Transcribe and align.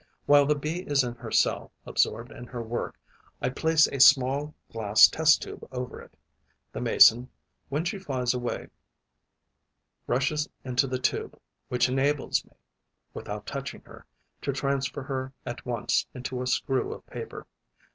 While 0.25 0.47
the 0.47 0.55
Bee 0.55 0.79
is 0.87 1.03
in 1.03 1.13
her 1.13 1.29
cell, 1.29 1.71
absorbed 1.85 2.31
in 2.31 2.45
her 2.47 2.63
work, 2.63 2.97
I 3.39 3.49
place 3.49 3.85
a 3.85 3.99
small 3.99 4.55
glass 4.71 5.07
test 5.07 5.43
tube 5.43 5.63
over 5.71 6.01
it. 6.01 6.17
The 6.73 6.81
Mason, 6.81 7.29
when 7.69 7.85
she 7.85 7.99
flies 7.99 8.33
away, 8.33 8.69
rushes 10.07 10.49
into 10.65 10.87
the 10.87 10.97
tube, 10.97 11.39
which 11.67 11.87
enables 11.87 12.43
me, 12.43 12.53
without 13.13 13.45
touching 13.45 13.81
her, 13.81 14.07
to 14.41 14.51
transfer 14.51 15.03
her 15.03 15.33
at 15.45 15.67
once 15.67 16.07
into 16.15 16.41
a 16.41 16.47
screw 16.47 16.93
of 16.93 17.05
paper. 17.05 17.45